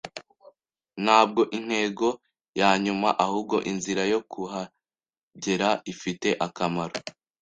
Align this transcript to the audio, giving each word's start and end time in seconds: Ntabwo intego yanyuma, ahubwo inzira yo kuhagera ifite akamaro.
Ntabwo 1.03 1.41
intego 1.57 2.07
yanyuma, 2.59 3.09
ahubwo 3.25 3.55
inzira 3.71 4.03
yo 4.13 4.19
kuhagera 4.31 5.69
ifite 5.93 6.29
akamaro. 6.45 6.95